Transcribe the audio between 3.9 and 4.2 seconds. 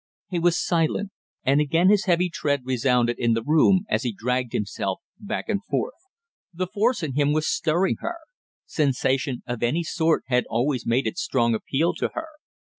he